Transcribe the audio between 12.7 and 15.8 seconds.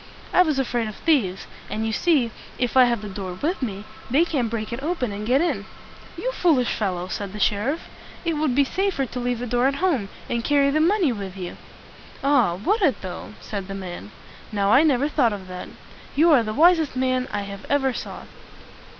it, though?" said the man. "Now, I never thought of that.